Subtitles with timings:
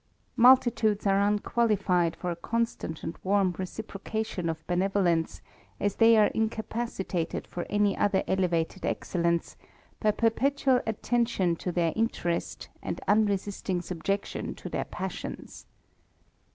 [0.35, 5.43] Multitudes are unqualified for a constant and warm reciprocation of benevolence,
[5.79, 7.71] as they are incapacitated fof THE RAMBLER.
[7.75, 9.57] any other elevated excellence,
[9.99, 15.67] by perpetual attention to their interest and unresisting subjection to their passions.